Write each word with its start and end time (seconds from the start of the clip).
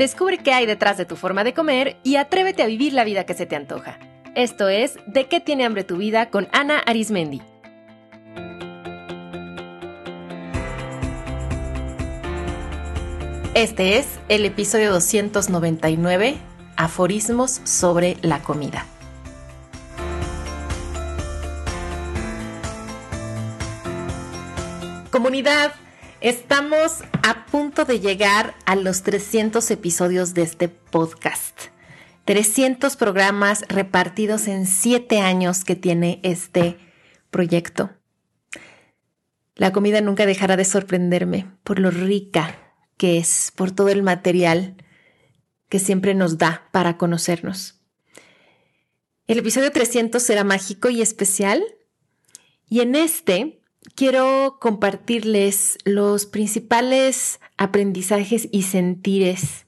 Descubre 0.00 0.38
qué 0.38 0.54
hay 0.54 0.64
detrás 0.64 0.96
de 0.96 1.04
tu 1.04 1.14
forma 1.14 1.44
de 1.44 1.52
comer 1.52 1.98
y 2.02 2.16
atrévete 2.16 2.62
a 2.62 2.66
vivir 2.66 2.94
la 2.94 3.04
vida 3.04 3.26
que 3.26 3.34
se 3.34 3.44
te 3.44 3.54
antoja. 3.54 3.98
Esto 4.34 4.70
es 4.70 4.94
De 5.06 5.28
qué 5.28 5.40
tiene 5.40 5.66
hambre 5.66 5.84
tu 5.84 5.98
vida 5.98 6.30
con 6.30 6.48
Ana 6.52 6.78
Arismendi. 6.78 7.42
Este 13.52 13.98
es 13.98 14.06
el 14.30 14.46
episodio 14.46 14.90
299, 14.90 16.38
Aforismos 16.76 17.60
sobre 17.64 18.16
la 18.22 18.42
comida. 18.42 18.86
Comunidad, 25.10 25.72
estamos 26.20 27.02
a 27.22 27.46
punto 27.46 27.84
de 27.84 28.00
llegar 28.00 28.54
a 28.66 28.76
los 28.76 29.02
300 29.02 29.70
episodios 29.70 30.34
de 30.34 30.42
este 30.42 30.68
podcast. 30.68 31.58
300 32.26 32.96
programas 32.96 33.64
repartidos 33.68 34.46
en 34.46 34.66
7 34.66 35.20
años 35.20 35.64
que 35.64 35.76
tiene 35.76 36.20
este 36.22 36.78
proyecto. 37.30 37.90
La 39.56 39.72
comida 39.72 40.00
nunca 40.00 40.26
dejará 40.26 40.56
de 40.56 40.64
sorprenderme 40.64 41.46
por 41.64 41.78
lo 41.78 41.90
rica 41.90 42.74
que 42.96 43.18
es, 43.18 43.52
por 43.56 43.70
todo 43.70 43.88
el 43.88 44.02
material 44.02 44.76
que 45.68 45.78
siempre 45.78 46.14
nos 46.14 46.36
da 46.36 46.68
para 46.70 46.98
conocernos. 46.98 47.80
El 49.26 49.38
episodio 49.38 49.70
300 49.70 50.22
será 50.22 50.44
mágico 50.44 50.90
y 50.90 51.00
especial 51.00 51.62
y 52.68 52.80
en 52.80 52.94
este 52.94 53.59
quiero 53.94 54.58
compartirles 54.60 55.78
los 55.84 56.26
principales 56.26 57.40
aprendizajes 57.56 58.48
y 58.50 58.62
sentires 58.62 59.66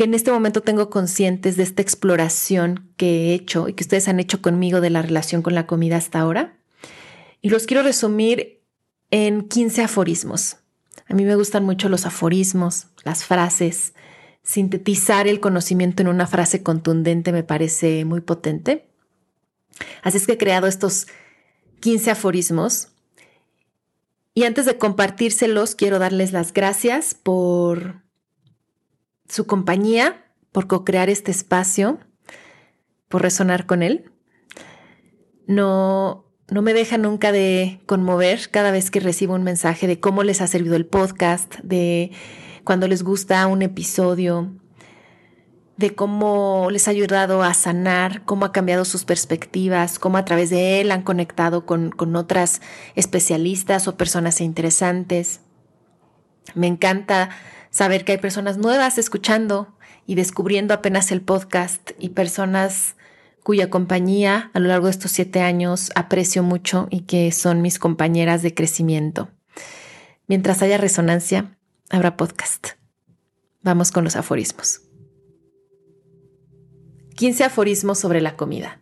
que 0.00 0.04
en 0.04 0.14
este 0.14 0.32
momento 0.32 0.62
tengo 0.62 0.88
conscientes 0.88 1.58
de 1.58 1.62
esta 1.62 1.82
exploración 1.82 2.88
que 2.96 3.06
he 3.06 3.34
hecho 3.34 3.68
y 3.68 3.74
que 3.74 3.84
ustedes 3.84 4.08
han 4.08 4.18
hecho 4.18 4.40
conmigo 4.40 4.80
de 4.80 4.88
la 4.88 5.02
relación 5.02 5.42
con 5.42 5.54
la 5.54 5.66
comida 5.66 5.98
hasta 5.98 6.20
ahora. 6.20 6.56
Y 7.42 7.50
los 7.50 7.66
quiero 7.66 7.82
resumir 7.82 8.62
en 9.10 9.46
15 9.46 9.82
aforismos. 9.82 10.56
A 11.06 11.12
mí 11.12 11.26
me 11.26 11.34
gustan 11.34 11.64
mucho 11.64 11.90
los 11.90 12.06
aforismos, 12.06 12.86
las 13.04 13.24
frases. 13.24 13.92
Sintetizar 14.42 15.28
el 15.28 15.38
conocimiento 15.38 16.00
en 16.00 16.08
una 16.08 16.26
frase 16.26 16.62
contundente 16.62 17.30
me 17.30 17.42
parece 17.42 18.06
muy 18.06 18.22
potente. 18.22 18.88
Así 20.02 20.16
es 20.16 20.26
que 20.26 20.32
he 20.32 20.38
creado 20.38 20.66
estos 20.66 21.08
15 21.80 22.10
aforismos. 22.10 22.88
Y 24.34 24.44
antes 24.44 24.64
de 24.64 24.78
compartírselos, 24.78 25.74
quiero 25.74 25.98
darles 25.98 26.32
las 26.32 26.52
gracias 26.52 27.14
por 27.14 28.02
su 29.28 29.46
compañía, 29.46 30.24
por 30.52 30.66
co-crear 30.66 31.10
este 31.10 31.30
espacio, 31.30 31.98
por 33.08 33.22
resonar 33.22 33.66
con 33.66 33.82
él. 33.82 34.10
No, 35.46 36.26
no 36.48 36.62
me 36.62 36.74
deja 36.74 36.96
nunca 36.96 37.32
de 37.32 37.80
conmover 37.86 38.50
cada 38.50 38.70
vez 38.70 38.90
que 38.90 39.00
recibo 39.00 39.34
un 39.34 39.42
mensaje 39.42 39.86
de 39.86 39.98
cómo 39.98 40.22
les 40.22 40.40
ha 40.40 40.46
servido 40.46 40.76
el 40.76 40.86
podcast, 40.86 41.56
de 41.62 42.12
cuando 42.64 42.86
les 42.86 43.02
gusta 43.02 43.46
un 43.46 43.62
episodio, 43.62 44.52
de 45.80 45.94
cómo 45.94 46.68
les 46.70 46.86
ha 46.86 46.90
ayudado 46.90 47.42
a 47.42 47.54
sanar, 47.54 48.22
cómo 48.26 48.44
ha 48.44 48.52
cambiado 48.52 48.84
sus 48.84 49.04
perspectivas, 49.04 49.98
cómo 49.98 50.18
a 50.18 50.26
través 50.26 50.50
de 50.50 50.80
él 50.80 50.92
han 50.92 51.02
conectado 51.02 51.64
con, 51.64 51.90
con 51.90 52.14
otras 52.16 52.60
especialistas 52.96 53.88
o 53.88 53.96
personas 53.96 54.42
interesantes. 54.42 55.40
Me 56.54 56.66
encanta 56.66 57.30
saber 57.70 58.04
que 58.04 58.12
hay 58.12 58.18
personas 58.18 58.58
nuevas 58.58 58.98
escuchando 58.98 59.74
y 60.06 60.16
descubriendo 60.16 60.74
apenas 60.74 61.10
el 61.12 61.22
podcast 61.22 61.92
y 61.98 62.10
personas 62.10 62.96
cuya 63.42 63.70
compañía 63.70 64.50
a 64.52 64.60
lo 64.60 64.68
largo 64.68 64.86
de 64.86 64.92
estos 64.92 65.12
siete 65.12 65.40
años 65.40 65.92
aprecio 65.94 66.42
mucho 66.42 66.88
y 66.90 67.00
que 67.00 67.32
son 67.32 67.62
mis 67.62 67.78
compañeras 67.78 68.42
de 68.42 68.52
crecimiento. 68.52 69.30
Mientras 70.26 70.60
haya 70.60 70.76
resonancia, 70.76 71.56
habrá 71.88 72.18
podcast. 72.18 72.68
Vamos 73.62 73.92
con 73.92 74.04
los 74.04 74.16
aforismos. 74.16 74.89
15 77.20 77.44
aforismos 77.44 77.98
sobre 77.98 78.22
la 78.22 78.34
comida. 78.34 78.80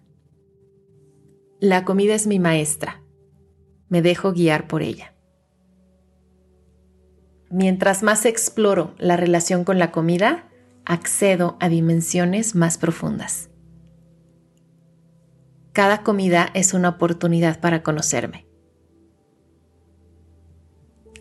La 1.58 1.84
comida 1.84 2.14
es 2.14 2.28
mi 2.28 2.38
maestra. 2.38 3.02
Me 3.88 4.00
dejo 4.00 4.32
guiar 4.32 4.68
por 4.68 4.80
ella. 4.80 5.12
Mientras 7.50 8.04
más 8.04 8.24
exploro 8.26 8.94
la 8.96 9.16
relación 9.16 9.64
con 9.64 9.80
la 9.80 9.90
comida, 9.90 10.48
accedo 10.84 11.56
a 11.58 11.68
dimensiones 11.68 12.54
más 12.54 12.78
profundas. 12.78 13.50
Cada 15.72 16.04
comida 16.04 16.48
es 16.54 16.74
una 16.74 16.90
oportunidad 16.90 17.58
para 17.58 17.82
conocerme. 17.82 18.46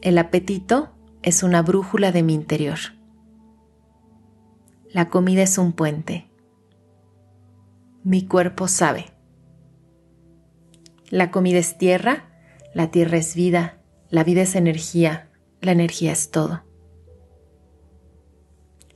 El 0.01 0.19
apetito 0.19 0.91
es 1.23 1.41
una 1.41 1.63
brújula 1.63 2.11
de 2.11 2.22
mi 2.22 2.35
interior. 2.35 2.78
La 4.91 5.09
comida 5.09 5.41
es 5.41 5.57
un 5.57 5.73
puente 5.73 6.27
mi 8.07 8.25
cuerpo 8.25 8.69
sabe. 8.69 9.07
La 11.09 11.29
comida 11.29 11.57
es 11.57 11.78
tierra, 11.78 12.29
la 12.73 12.90
tierra 12.90 13.18
es 13.18 13.35
vida, 13.35 13.81
la 14.09 14.23
vida 14.23 14.44
es 14.44 14.56
energía, 14.56 15.29
la 15.59 15.73
energía 15.73 16.13
es 16.13 16.31
todo. 16.31 16.63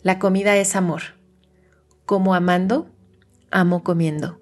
La 0.02 0.18
comida 0.18 0.56
es 0.56 0.78
amor. 0.78 1.02
Como 2.06 2.36
amando, 2.36 2.90
amo 3.52 3.84
comiendo. 3.84 4.40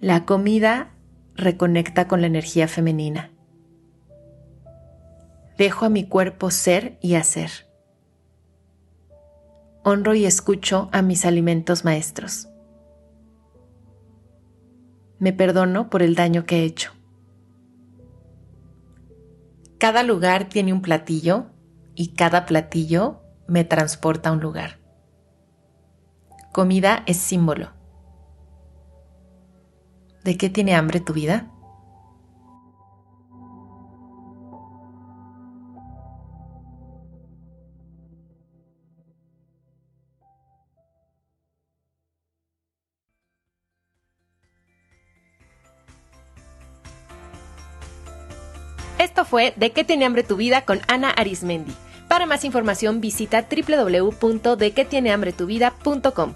La 0.00 0.24
comida 0.24 0.94
reconecta 1.34 2.08
con 2.08 2.22
la 2.22 2.28
energía 2.28 2.66
femenina. 2.66 3.30
Dejo 5.58 5.84
a 5.84 5.90
mi 5.90 6.08
cuerpo 6.08 6.50
ser 6.50 6.96
y 7.02 7.16
hacer 7.16 7.70
honro 9.84 10.14
y 10.14 10.24
escucho 10.24 10.88
a 10.92 11.02
mis 11.02 11.24
alimentos 11.24 11.84
maestros. 11.84 12.48
Me 15.18 15.32
perdono 15.32 15.90
por 15.90 16.02
el 16.02 16.14
daño 16.14 16.46
que 16.46 16.60
he 16.60 16.64
hecho. 16.64 16.92
Cada 19.78 20.02
lugar 20.02 20.48
tiene 20.48 20.72
un 20.72 20.82
platillo 20.82 21.46
y 21.94 22.14
cada 22.14 22.46
platillo 22.46 23.20
me 23.48 23.64
transporta 23.64 24.30
a 24.30 24.32
un 24.32 24.40
lugar. 24.40 24.78
Comida 26.52 27.02
es 27.06 27.16
símbolo. 27.16 27.70
¿De 30.22 30.36
qué 30.36 30.50
tiene 30.50 30.74
hambre 30.74 31.00
tu 31.00 31.12
vida? 31.12 31.50
Esto 49.02 49.24
fue 49.24 49.52
De 49.56 49.72
qué 49.72 49.82
tiene 49.82 50.04
hambre 50.04 50.22
tu 50.22 50.36
vida 50.36 50.64
con 50.64 50.80
Ana 50.86 51.10
Arismendi. 51.10 51.72
Para 52.06 52.24
más 52.24 52.44
información 52.44 53.00
visita 53.00 53.48
www.dequetienehambretuvida.com. 53.50 56.34